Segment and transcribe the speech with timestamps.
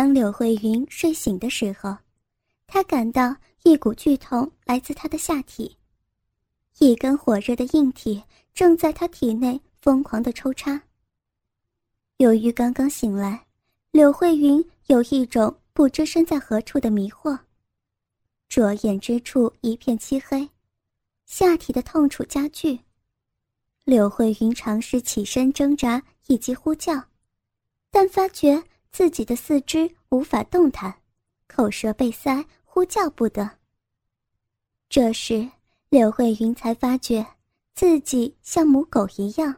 [0.00, 1.94] 当柳慧云睡醒的时候，
[2.66, 5.76] 她感到一股剧痛来自她的下体，
[6.78, 8.24] 一根火热的硬体
[8.54, 10.80] 正在她体内疯狂的抽插。
[12.16, 13.44] 由于刚刚醒来，
[13.90, 17.38] 柳慧云有一种不知身在何处的迷惑，
[18.48, 20.48] 着眼之处一片漆黑，
[21.26, 22.80] 下体的痛楚加剧。
[23.84, 27.04] 柳慧云尝试起身挣扎以及呼叫，
[27.90, 28.64] 但发觉。
[28.92, 30.92] 自己的四肢无法动弹，
[31.46, 33.48] 口舌被塞，呼叫不得。
[34.88, 35.48] 这时，
[35.88, 37.24] 柳慧云才发觉
[37.74, 39.54] 自己像母狗一样，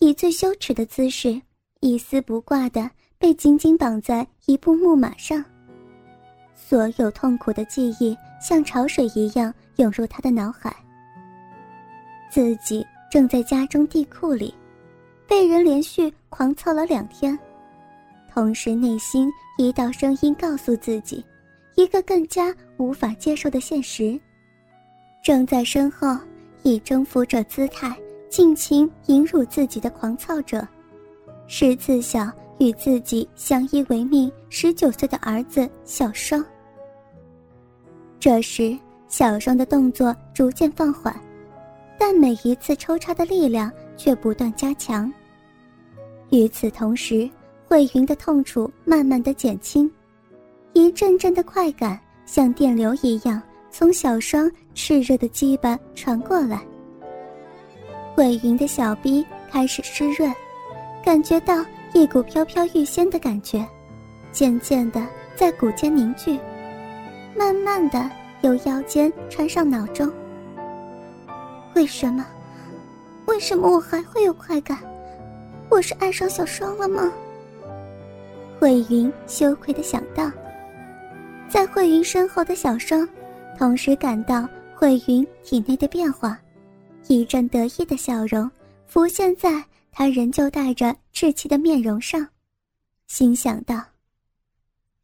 [0.00, 1.40] 以最羞耻的姿势，
[1.80, 5.44] 一丝不挂的被紧紧绑在一部木马上。
[6.54, 10.74] 所有痛苦的记忆像潮水一样涌入他的脑海。
[12.28, 14.52] 自己正在家中地库里，
[15.28, 17.38] 被人连续狂操了两天。
[18.36, 21.24] 同时，内心一道声音告诉自己，
[21.74, 24.20] 一个更加无法接受的现实，
[25.24, 26.14] 正在身后
[26.62, 27.96] 以征服者姿态
[28.28, 30.68] 尽情淫辱自己的狂躁者，
[31.46, 36.44] 是自小与自己相依为命十九岁的儿子小双。
[38.20, 41.18] 这时，小双的动作逐渐放缓，
[41.96, 45.10] 但每一次抽插的力量却不断加强。
[46.28, 47.30] 与此同时，
[47.68, 49.90] 慧云的痛楚慢慢的减轻，
[50.72, 56.64] 一阵阵的快感像电流一样从小双炽热的鸡巴传过来。
[58.14, 60.32] 慧云的小臂开始湿润，
[61.04, 63.66] 感觉到一股飘飘欲仙的感觉，
[64.30, 66.38] 渐渐的在骨间凝聚，
[67.36, 68.08] 慢慢的
[68.42, 70.08] 由腰间传上脑中。
[71.74, 72.24] 为什么？
[73.26, 74.78] 为什么我还会有快感？
[75.68, 77.12] 我是爱上小双了吗？
[78.58, 80.30] 慧云羞愧的想到，
[81.48, 83.06] 在慧云身后的小双，
[83.58, 86.40] 同时感到慧云体内的变化，
[87.06, 88.50] 一阵得意的笑容
[88.86, 92.26] 浮现在他仍旧带着稚气的面容上，
[93.06, 93.84] 心想道：“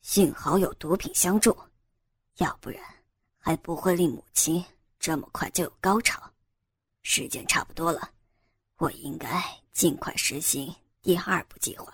[0.00, 1.56] 幸好有毒品相助，
[2.38, 2.80] 要不然
[3.38, 4.64] 还不会令母亲
[4.98, 6.22] 这么快就有高潮。
[7.02, 8.08] 时间差不多了，
[8.78, 11.92] 我应该尽快实行第二步计划。”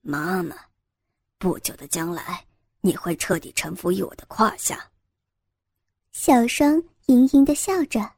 [0.00, 0.56] 妈妈，
[1.38, 2.44] 不久的将来，
[2.80, 4.90] 你会彻底臣服于我的胯下。
[6.12, 8.10] 小双盈盈的笑着，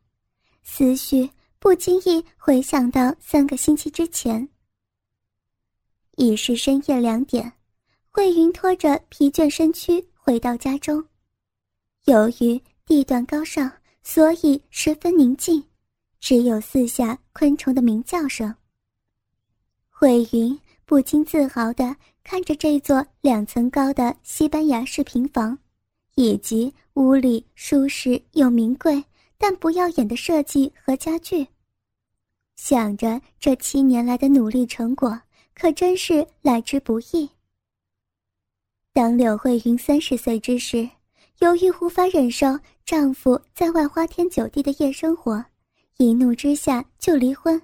[0.63, 4.49] 思绪不经意回想到三个星期之前。
[6.17, 7.53] 已是深夜两点，
[8.11, 11.05] 慧云拖着疲倦身躯回到家中。
[12.05, 13.71] 由于地段高尚，
[14.03, 15.65] 所以十分宁静，
[16.21, 18.55] 只有四下昆虫的鸣叫声。
[19.89, 20.59] 慧云。
[20.91, 25.57] 不禁自豪地看着这座两层高的西班牙式平房，
[26.17, 29.05] 以及屋里舒适又名贵
[29.39, 31.47] 但不耀眼的设计和家具。
[32.57, 35.17] 想着这七年来的努力成果，
[35.55, 37.31] 可真是来之不易。
[38.93, 40.91] 当柳慧云三十岁之时，
[41.39, 45.45] 由于无法忍受丈夫在外花天酒地的夜生活，
[45.99, 47.63] 一怒之下就离婚，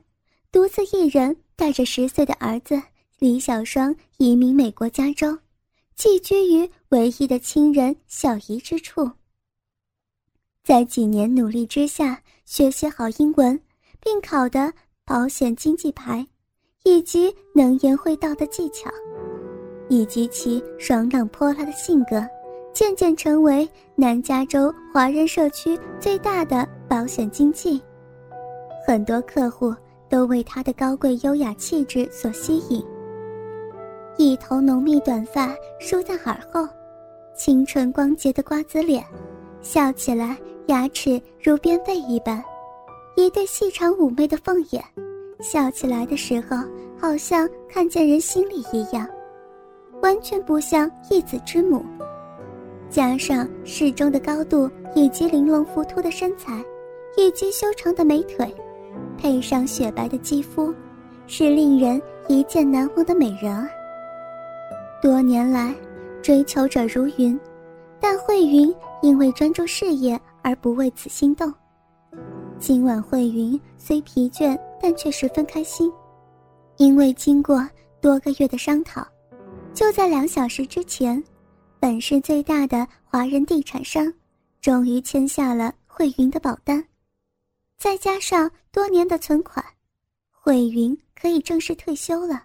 [0.52, 2.80] 独自一人带着十岁的儿子。
[3.18, 5.38] 李小双移民美国加州，
[5.94, 9.10] 寄居于唯一的亲人小姨之处。
[10.62, 13.58] 在几年努力之下，学习好英文，
[14.00, 14.70] 并考得
[15.06, 16.26] 保险经纪牌，
[16.84, 18.90] 以及能言会道的技巧，
[19.88, 22.22] 以及其爽朗泼辣的性格，
[22.74, 27.80] 渐渐成为南加州华人社区最大的保险经纪。
[28.86, 29.74] 很多客户
[30.06, 32.84] 都为他的高贵优雅气质所吸引。
[34.18, 36.66] 一头浓密短发梳在耳后，
[37.34, 39.04] 清纯光洁的瓜子脸，
[39.60, 42.42] 笑起来牙齿如边贝一般，
[43.14, 44.82] 一对细长妩媚的凤眼，
[45.40, 46.56] 笑起来的时候
[46.98, 49.06] 好像看见人心里一样，
[50.00, 51.84] 完全不像一子之母。
[52.88, 56.64] 加上适中的高度以及玲珑浮凸的身材，
[57.18, 58.54] 以及修长的美腿，
[59.18, 60.72] 配上雪白的肌肤，
[61.26, 63.68] 是令人一见难忘的美人儿。
[65.06, 65.72] 多年来，
[66.20, 67.38] 追求者如云，
[68.00, 71.54] 但慧云因为专注事业而不为此心动。
[72.58, 75.92] 今晚慧云虽疲倦，但却十分开心，
[76.78, 77.64] 因为经过
[78.00, 79.06] 多个月的商讨，
[79.72, 81.22] 就在两小时之前，
[81.78, 84.12] 本市最大的华人地产商
[84.60, 86.84] 终于签下了慧云的保单，
[87.78, 89.64] 再加上多年的存款，
[90.32, 92.42] 慧云可以正式退休了。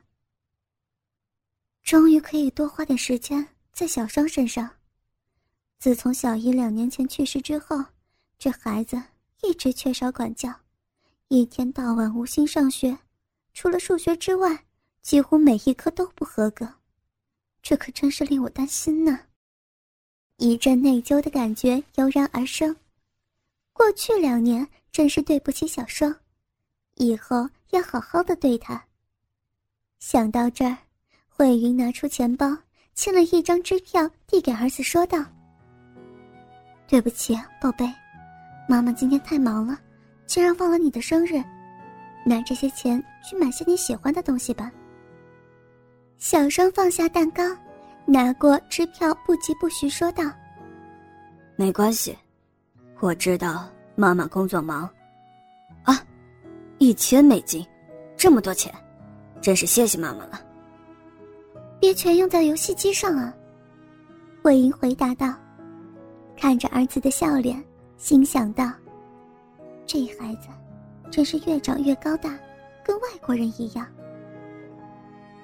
[1.91, 4.77] 终于可以多花点时间在小双身上。
[5.77, 7.83] 自从小姨两年前去世之后，
[8.39, 8.95] 这孩子
[9.41, 10.49] 一直缺少管教，
[11.27, 12.97] 一天到晚无心上学，
[13.53, 14.63] 除了数学之外，
[15.01, 16.65] 几乎每一科都不合格。
[17.61, 19.19] 这可真是令我担心呢。
[20.37, 22.73] 一阵内疚的感觉油然而生。
[23.73, 26.15] 过去两年真是对不起小双，
[26.95, 28.81] 以后要好好的对她。
[29.99, 30.77] 想到这儿，
[31.41, 32.55] 魏云拿出钱包，
[32.93, 35.25] 签了一张支票，递给儿子，说道
[36.87, 37.91] ：“对不起，宝贝，
[38.69, 39.75] 妈妈今天太忙了，
[40.27, 41.43] 竟然忘了你的生日。
[42.23, 44.71] 拿这些钱去买些你喜欢的东西吧。”
[46.19, 47.41] 小双放下蛋糕，
[48.05, 50.23] 拿过支票，不疾不徐说道
[51.57, 52.15] ：“没关系，
[52.99, 54.87] 我知道妈妈工作忙。
[55.85, 56.05] 啊，
[56.77, 57.65] 一千美金，
[58.15, 58.71] 这么多钱，
[59.41, 60.39] 真是谢谢妈妈了。
[61.81, 63.33] 别全用在游戏机上啊。”
[64.41, 65.33] 慧英回答道，
[66.37, 67.61] 看着儿子的笑脸，
[67.97, 68.71] 心想道
[69.85, 70.47] ：“这孩子，
[71.09, 72.39] 真是越长越高大，
[72.85, 73.85] 跟外国人一样。”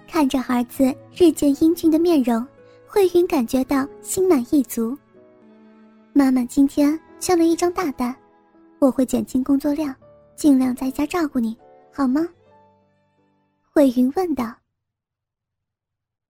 [0.07, 2.45] 看着儿子日渐英俊的面容，
[2.87, 4.97] 慧云感觉到心满意足。
[6.13, 8.15] 妈妈今天签了一张大单，
[8.79, 9.93] 我会减轻工作量，
[10.35, 11.57] 尽量在家照顾你，
[11.91, 12.27] 好吗？
[13.73, 14.45] 慧云问道。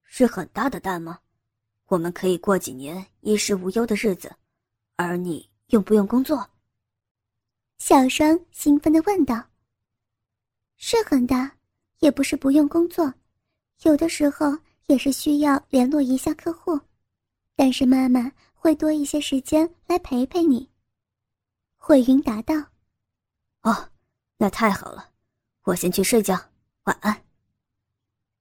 [0.08, 1.20] 是很大的蛋吗？
[1.86, 4.36] 我们可以过几年衣食无忧的日子，
[4.96, 6.50] 而你用不用工作？
[7.78, 9.48] 小双兴奋的问道。
[10.78, 11.56] 是很大，
[12.00, 13.14] 也不是不用工作。
[13.84, 14.58] 有的时候
[14.88, 16.80] 也是需要联络一下客户，
[17.56, 20.70] 但是妈妈会多一些时间来陪陪你。
[21.76, 22.56] 慧云答道
[23.62, 23.90] ：“哦，
[24.38, 25.12] 那太好了，
[25.64, 26.38] 我先去睡觉，
[26.84, 27.24] 晚安。”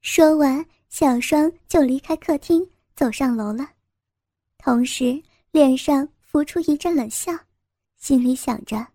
[0.00, 3.68] 说完，小双就离开客厅，走上楼了，
[4.58, 7.32] 同时脸上浮出一阵冷笑，
[7.96, 8.86] 心里想着：“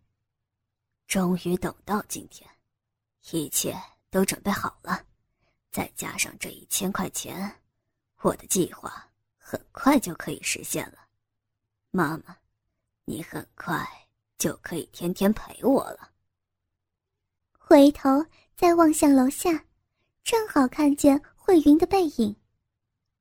[1.07, 2.49] 终于等到今天，
[3.31, 3.75] 一切
[4.09, 5.05] 都准备好了。”
[5.71, 7.49] 再加上这一千块钱，
[8.21, 10.97] 我的计划很快就可以实现了。
[11.91, 12.35] 妈妈，
[13.05, 13.88] 你很快
[14.38, 16.11] 就可以天天陪我了。
[17.57, 18.09] 回头
[18.55, 19.63] 再望向楼下，
[20.23, 22.35] 正好看见慧云的背影，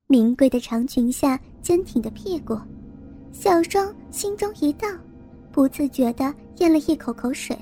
[0.06, 2.56] 名贵的长裙下坚挺的屁股，
[3.32, 5.02] 小双心中一荡，
[5.50, 7.58] 不自觉的咽了一口口水。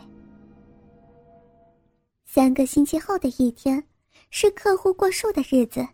[2.25, 3.83] 三个星期后的一天。
[4.31, 5.89] 是客户过数的日子，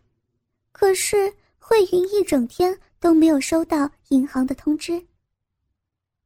[0.72, 5.00] 可是慧云一整天都没有收到银行的通知。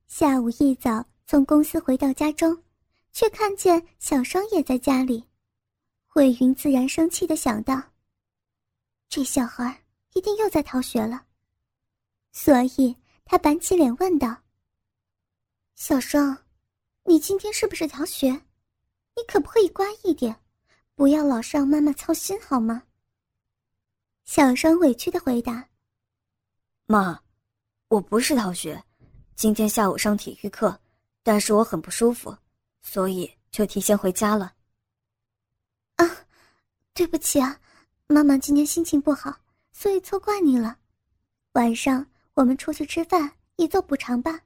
[0.06, 2.56] 下午一早从公司回到家中，
[3.12, 5.22] 却看见小双也在家里，
[6.06, 7.78] 慧云自然生气的想到：
[9.08, 9.84] 这小孩
[10.14, 11.26] 一定又在逃学了，
[12.32, 14.42] 所以他板起脸问道
[15.76, 16.44] ：“小双，
[17.04, 18.30] 你今天是不是逃学？
[18.30, 20.40] 你可不可以乖一点？”
[20.94, 22.82] 不要老是让妈妈操心好吗？
[24.24, 25.68] 小双委屈的回答
[26.86, 27.22] ：“妈，
[27.86, 28.82] 我不是逃学，
[29.36, 30.80] 今天下午上体育课，
[31.22, 32.36] 但是我很不舒服，
[32.82, 34.54] 所以就提前回家了。”
[35.94, 36.26] 啊，
[36.92, 37.60] 对不起啊，
[38.08, 39.38] 妈妈今天心情不好，
[39.70, 40.78] 所以错怪你了。
[41.52, 44.40] 晚上我们出去吃饭，以作补偿吧。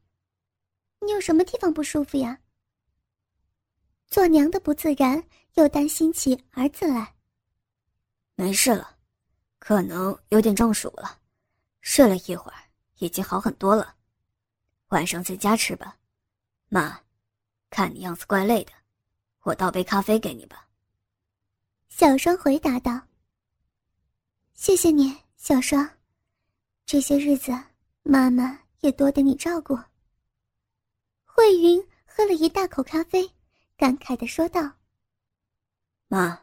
[1.00, 2.38] 你有什么地方不舒服呀？
[4.08, 5.24] 做娘的不自然。
[5.56, 7.14] 又担心起儿子来。
[8.36, 8.96] 没事了，
[9.58, 11.20] 可能有点中暑了，
[11.82, 12.56] 睡了一会儿，
[13.00, 13.96] 已经好很多了。
[14.88, 15.98] 晚上在家吃吧，
[16.70, 16.98] 妈，
[17.68, 18.72] 看你样子怪累的，
[19.42, 20.66] 我倒杯咖啡给你吧。
[21.90, 22.98] 小双回答道
[24.64, 25.90] ：“谢谢你，小双，
[26.86, 27.50] 这些日子
[28.04, 29.76] 妈妈也多得你照顾。”
[31.26, 33.28] 慧云喝了一大口咖啡，
[33.76, 34.72] 感慨的说道。
[36.06, 36.40] 妈，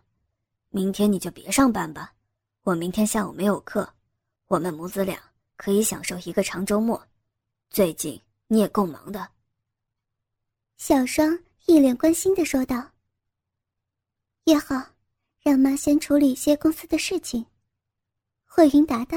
[0.68, 2.14] 明天你就别上班吧，
[2.64, 3.90] 我明天下午没有课，
[4.48, 5.18] 我们母子俩
[5.56, 7.02] 可以享受一个长周末。
[7.70, 9.26] 最近你也够忙的。
[10.76, 12.86] 小双一脸关心的说道。
[14.44, 14.76] 也好，
[15.40, 17.46] 让妈先处理一些公司的事情。
[18.52, 19.16] 慧云答道。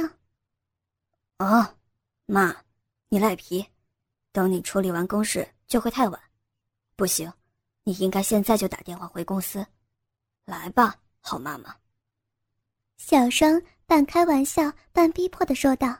[1.39, 1.79] 哦，
[2.27, 2.55] 妈，
[3.09, 3.67] 你赖皮，
[4.31, 6.23] 等你处理完公事就会太晚，
[6.97, 7.33] 不行，
[7.83, 9.67] 你应该现在就打电话回公司。
[10.45, 11.75] 来吧，好妈妈。
[12.99, 15.99] 小双半开玩笑半逼迫的说道：“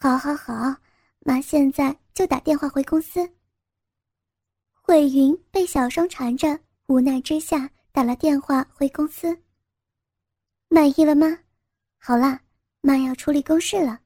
[0.00, 0.74] 好好好，
[1.20, 3.20] 妈现在就打电话回公司。”
[4.72, 9.40] 慧云被小双缠着，无奈之下打了电话回公司。
[10.68, 11.38] 满意了吗？
[12.06, 12.38] 好啦，
[12.82, 13.98] 妈要处理公事了。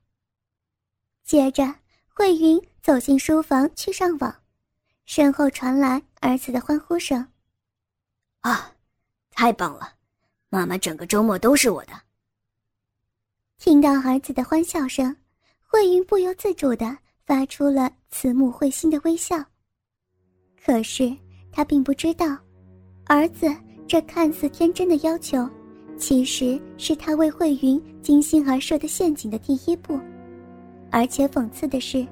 [1.24, 1.74] 接着，
[2.06, 4.32] 慧云走进书房去上网，
[5.04, 7.26] 身后传来儿子的欢呼声
[8.42, 8.72] ：“啊，
[9.32, 9.94] 太棒了！
[10.48, 11.92] 妈妈整个周末都是我的。”
[13.58, 15.16] 听到儿子的欢笑声，
[15.60, 19.44] 慧云不由自主的发出了慈母会心的微笑。
[20.64, 21.12] 可是
[21.50, 22.38] 她并不知道，
[23.06, 23.52] 儿子
[23.88, 25.50] 这看似天真的要求。
[25.98, 29.98] 其实是他为慧云精心而设的陷阱的第一步，
[30.90, 32.06] 而且讽刺的是，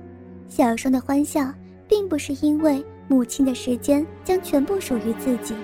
[0.48, 1.50] 小双的欢笑
[1.88, 5.54] 并不是因为母亲的时间将全部属于自己，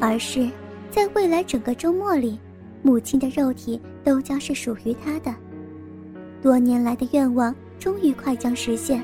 [0.00, 0.48] 而是
[0.90, 2.38] 在未来整个周末里，
[2.82, 5.34] 母亲的肉体都将是属于他的。
[6.42, 9.02] 多年来的愿望终于快将实现，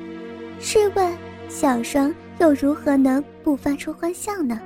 [0.58, 1.12] 试问
[1.48, 4.58] 小双又如何能不发出欢笑呢？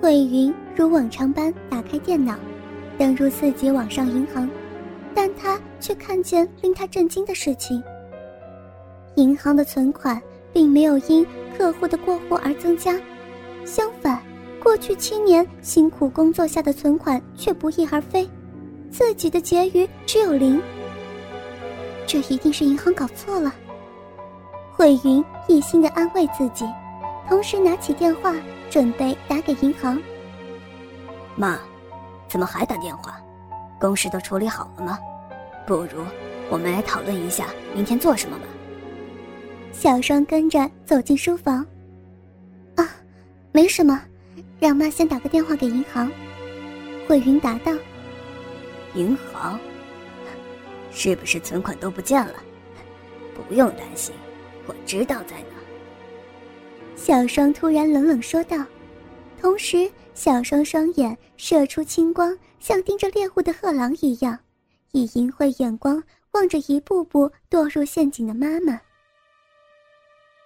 [0.00, 2.34] 慧云如往常般打开电脑，
[2.96, 4.48] 登入自己网上银行，
[5.14, 7.82] 但她却看见令她震惊的事情：
[9.16, 10.20] 银行的存款
[10.52, 11.26] 并没有因
[11.56, 12.96] 客户的过户而增加，
[13.64, 14.22] 相反，
[14.62, 18.28] 过去七年辛苦工作下的存款却不翼而飞，
[18.90, 20.60] 自己的结余只有零。
[22.06, 23.52] 这一定是银行搞错了。
[24.72, 26.64] 慧云一心的安慰自己，
[27.28, 28.34] 同时拿起电话。
[28.70, 29.98] 准备打给银行。
[31.34, 31.58] 妈，
[32.28, 33.18] 怎么还打电话？
[33.80, 34.98] 公事都处理好了吗？
[35.66, 36.04] 不如
[36.50, 38.44] 我们来讨论一下明天做什么吧。
[39.72, 41.64] 小双跟着走进书房。
[42.76, 42.86] 啊，
[43.50, 43.98] 没什么，
[44.60, 46.12] 让妈先打个电话给银行。
[47.08, 47.72] 慧云答道。
[48.92, 49.58] 银行？
[50.90, 52.34] 是不是存款都不见了？
[53.34, 54.14] 不用担心，
[54.66, 55.57] 我知道在哪。
[56.98, 58.56] 小双突然冷冷说道，
[59.40, 64.38] 同时小双双眼射出青光，像盯着猎物的饿狼一样，
[64.90, 66.02] 以淫秽眼光
[66.32, 68.78] 望着一步步堕入陷阱的妈妈。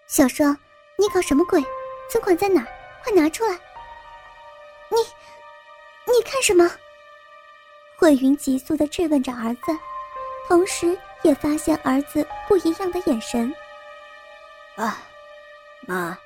[0.07, 0.57] 小双，
[0.99, 1.61] 你搞什么鬼？
[2.11, 2.65] 存款在哪？
[3.03, 3.53] 快拿出来！
[4.91, 4.99] 你，
[6.07, 6.71] 你看什么？
[7.97, 9.77] 慧云急速的质问着儿子，
[10.47, 13.53] 同时也发现儿子不一样的眼神。
[14.77, 15.03] 啊，
[15.89, 16.17] 妈。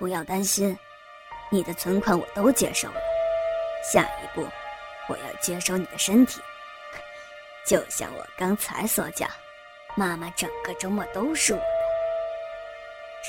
[0.00, 0.76] 不要担心，
[1.50, 2.94] 你的存款我都接收了。
[3.92, 4.48] 下一步，
[5.08, 6.40] 我要接收你的身体，
[7.66, 9.28] 就像我刚才所讲，
[9.94, 11.64] 妈妈整个周末都是我的。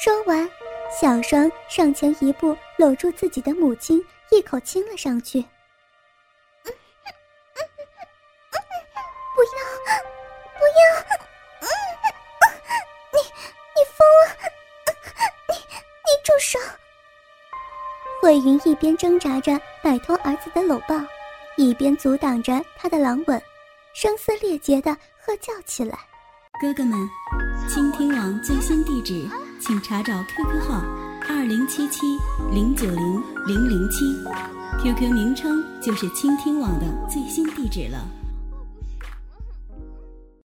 [0.01, 0.49] 说完，
[0.89, 5.41] 小双上前一步，搂住自己的母亲，一口亲了上去。
[6.63, 6.69] 不
[9.43, 9.49] 要，
[10.57, 10.81] 不要！
[18.19, 20.99] 慧云一边挣扎着摆脱儿子的搂抱，
[21.55, 23.39] 一边阻挡着他的狼吻，
[23.93, 25.97] 声嘶力竭的喝叫起来
[26.59, 26.97] ：“哥哥们，
[27.69, 29.27] 倾听网最新地址，
[29.59, 30.81] 请查找 QQ 号
[31.29, 32.17] 二零七七
[32.51, 34.05] 零九零零零七
[34.83, 37.99] ，QQ 名称就是倾听网的最新地址了。”